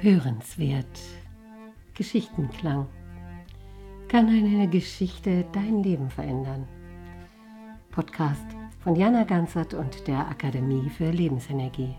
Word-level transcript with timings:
Hörenswert. 0.00 0.86
Geschichtenklang. 1.94 2.86
Kann 4.06 4.28
eine 4.28 4.68
Geschichte 4.68 5.44
dein 5.52 5.82
Leben 5.82 6.08
verändern? 6.08 6.68
Podcast 7.90 8.46
von 8.78 8.94
Jana 8.94 9.24
Ganzert 9.24 9.74
und 9.74 10.06
der 10.06 10.28
Akademie 10.28 10.88
für 10.88 11.10
Lebensenergie. 11.10 11.96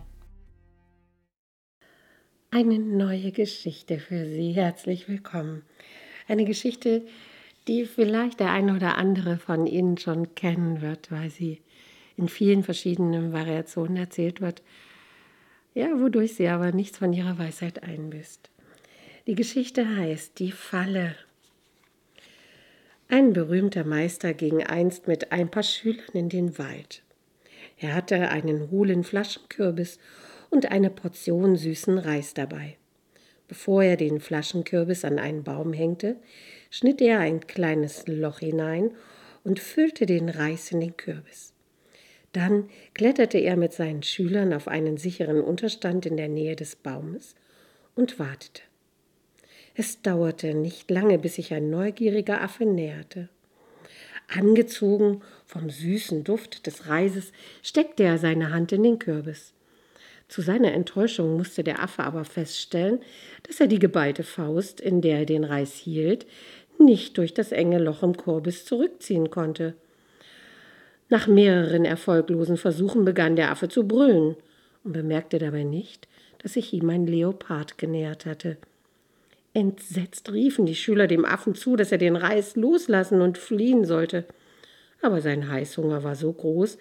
Eine 2.51 2.79
neue 2.79 3.33
Geschichte 3.33 3.99
für 3.99 4.25
Sie. 4.27 4.53
Herzlich 4.53 5.09
willkommen. 5.09 5.63
Eine 6.29 6.45
Geschichte, 6.45 7.05
die 7.67 7.83
vielleicht 7.83 8.39
der 8.39 8.51
eine 8.51 8.77
oder 8.77 8.97
andere 8.97 9.37
von 9.37 9.67
Ihnen 9.67 9.97
schon 9.97 10.35
kennen 10.35 10.81
wird, 10.81 11.11
weil 11.11 11.29
sie 11.29 11.61
in 12.15 12.29
vielen 12.29 12.63
verschiedenen 12.63 13.33
Variationen 13.33 13.97
erzählt 13.97 14.39
wird 14.39 14.63
ja, 15.73 15.99
wodurch 15.99 16.35
sie 16.35 16.47
aber 16.47 16.71
nichts 16.71 16.97
von 16.97 17.13
ihrer 17.13 17.37
Weisheit 17.37 17.83
einbüßt. 17.83 18.49
Die 19.27 19.35
Geschichte 19.35 19.97
heißt 19.97 20.39
Die 20.39 20.51
Falle. 20.51 21.15
Ein 23.07 23.33
berühmter 23.33 23.83
Meister 23.83 24.33
ging 24.33 24.63
einst 24.63 25.07
mit 25.07 25.31
ein 25.31 25.49
paar 25.49 25.63
Schülern 25.63 26.13
in 26.13 26.29
den 26.29 26.57
Wald. 26.57 27.03
Er 27.77 27.95
hatte 27.95 28.29
einen 28.29 28.71
hohlen 28.71 29.03
Flaschenkürbis 29.03 29.99
und 30.49 30.71
eine 30.71 30.89
Portion 30.89 31.55
süßen 31.55 31.97
Reis 31.97 32.33
dabei. 32.33 32.77
Bevor 33.47 33.83
er 33.83 33.97
den 33.97 34.19
Flaschenkürbis 34.19 35.05
an 35.05 35.17
einen 35.17 35.43
Baum 35.43 35.73
hängte, 35.73 36.17
schnitt 36.69 37.01
er 37.01 37.19
ein 37.19 37.47
kleines 37.47 38.05
Loch 38.07 38.39
hinein 38.39 38.91
und 39.43 39.59
füllte 39.59 40.05
den 40.05 40.29
Reis 40.29 40.71
in 40.71 40.81
den 40.81 40.95
Kürbis. 40.97 41.53
Dann 42.31 42.69
kletterte 42.93 43.39
er 43.39 43.57
mit 43.57 43.73
seinen 43.73 44.03
Schülern 44.03 44.53
auf 44.53 44.67
einen 44.67 44.97
sicheren 44.97 45.41
Unterstand 45.41 46.05
in 46.05 46.17
der 46.17 46.27
Nähe 46.27 46.55
des 46.55 46.75
Baumes 46.75 47.35
und 47.95 48.19
wartete. 48.19 48.61
Es 49.75 50.01
dauerte 50.01 50.53
nicht 50.53 50.91
lange, 50.91 51.17
bis 51.17 51.35
sich 51.35 51.53
ein 51.53 51.69
neugieriger 51.69 52.41
Affe 52.41 52.65
näherte. 52.65 53.29
Angezogen 54.27 55.21
vom 55.45 55.69
süßen 55.69 56.23
Duft 56.23 56.67
des 56.67 56.87
Reises 56.87 57.31
steckte 57.63 58.03
er 58.03 58.17
seine 58.17 58.51
Hand 58.51 58.71
in 58.71 58.83
den 58.83 58.99
Kürbis. 58.99 59.53
Zu 60.27 60.43
seiner 60.43 60.73
Enttäuschung 60.73 61.37
musste 61.37 61.63
der 61.63 61.81
Affe 61.81 62.03
aber 62.03 62.23
feststellen, 62.23 62.99
dass 63.43 63.59
er 63.59 63.65
die 63.65 63.79
geballte 63.79 64.23
Faust, 64.23 64.79
in 64.79 65.01
der 65.01 65.19
er 65.19 65.25
den 65.25 65.43
Reis 65.43 65.73
hielt, 65.73 66.27
nicht 66.77 67.17
durch 67.17 67.33
das 67.33 67.51
enge 67.51 67.79
Loch 67.79 68.03
im 68.03 68.15
Kürbis 68.15 68.65
zurückziehen 68.65 69.31
konnte. 69.31 69.75
Nach 71.09 71.27
mehreren 71.27 71.85
erfolglosen 71.85 72.57
Versuchen 72.57 73.03
begann 73.03 73.35
der 73.35 73.51
Affe 73.51 73.67
zu 73.67 73.87
brüllen 73.87 74.35
und 74.83 74.93
bemerkte 74.93 75.39
dabei 75.39 75.63
nicht, 75.63 76.07
dass 76.37 76.53
sich 76.53 76.71
ihm 76.71 76.89
ein 76.89 77.07
Leopard 77.07 77.77
genähert 77.77 78.25
hatte. 78.25 78.57
Entsetzt 79.53 80.31
riefen 80.31 80.67
die 80.67 80.75
Schüler 80.75 81.07
dem 81.07 81.25
Affen 81.25 81.55
zu, 81.55 81.75
dass 81.75 81.91
er 81.91 81.97
den 81.97 82.15
Reis 82.15 82.55
loslassen 82.55 83.21
und 83.21 83.39
fliehen 83.39 83.83
sollte. 83.83 84.25
Aber 85.01 85.21
sein 85.21 85.49
Heißhunger 85.49 86.03
war 86.03 86.15
so 86.15 86.31
groß, 86.31 86.77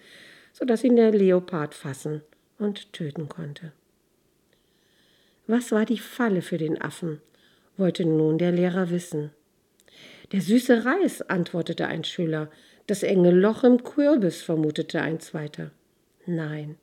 so 0.53 0.65
dass 0.65 0.83
ihn 0.83 0.95
der 0.95 1.11
Leopard 1.11 1.73
fassen 1.73 2.21
und 2.59 2.93
töten 2.93 3.27
konnte. 3.27 3.71
Was 5.47 5.71
war 5.71 5.85
die 5.85 5.97
Falle 5.97 6.41
für 6.43 6.57
den 6.57 6.79
Affen? 6.79 7.21
wollte 7.77 8.05
nun 8.05 8.37
der 8.37 8.51
Lehrer 8.51 8.91
wissen. 8.91 9.31
Der 10.31 10.41
süße 10.41 10.85
Reis, 10.85 11.21
antwortete 11.21 11.87
ein 11.87 12.03
Schüler, 12.03 12.51
das 12.89 13.03
enge 13.03 13.31
Loch 13.31 13.63
im 13.63 13.83
Kürbis, 13.83 14.41
vermutete 14.41 15.01
ein 15.01 15.19
zweiter. 15.19 15.71
Nein, 16.25 16.77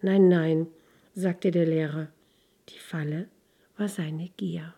nein, 0.00 0.28
nein, 0.28 0.66
sagte 1.14 1.50
der 1.50 1.66
Lehrer. 1.66 2.08
Die 2.70 2.78
Falle 2.78 3.28
war 3.76 3.88
seine 3.88 4.30
Gier. 4.36 4.74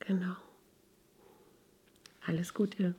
Genau. 0.00 0.36
Alles 2.26 2.54
Gute. 2.54 2.94